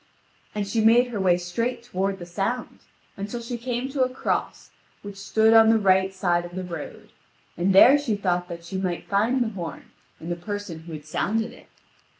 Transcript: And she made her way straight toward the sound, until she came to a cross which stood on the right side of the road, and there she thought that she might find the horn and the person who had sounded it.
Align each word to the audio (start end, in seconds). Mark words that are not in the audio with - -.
And 0.55 0.67
she 0.67 0.81
made 0.83 1.09
her 1.09 1.19
way 1.19 1.37
straight 1.37 1.83
toward 1.83 2.17
the 2.17 2.25
sound, 2.25 2.79
until 3.15 3.39
she 3.39 3.55
came 3.55 3.87
to 3.89 4.01
a 4.01 4.09
cross 4.09 4.71
which 5.03 5.15
stood 5.15 5.53
on 5.53 5.69
the 5.69 5.77
right 5.77 6.11
side 6.11 6.43
of 6.43 6.55
the 6.55 6.63
road, 6.63 7.11
and 7.55 7.71
there 7.71 7.99
she 7.99 8.15
thought 8.15 8.49
that 8.49 8.65
she 8.65 8.77
might 8.79 9.07
find 9.07 9.41
the 9.43 9.49
horn 9.49 9.91
and 10.19 10.31
the 10.31 10.35
person 10.35 10.79
who 10.85 10.93
had 10.93 11.05
sounded 11.05 11.53
it. 11.53 11.67